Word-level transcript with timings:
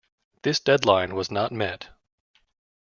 This 0.41 0.59
deadline 0.59 1.13
was 1.13 1.29
not 1.29 1.51
met. 1.51 1.89